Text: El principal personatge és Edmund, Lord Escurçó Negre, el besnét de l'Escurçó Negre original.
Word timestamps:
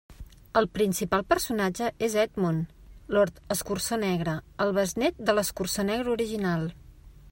El 0.61 0.67
principal 0.77 1.25
personatge 1.33 1.89
és 2.07 2.15
Edmund, 2.23 2.73
Lord 3.17 3.39
Escurçó 3.57 4.01
Negre, 4.07 4.37
el 4.67 4.75
besnét 4.81 5.25
de 5.29 5.37
l'Escurçó 5.39 5.91
Negre 5.93 6.17
original. 6.21 6.67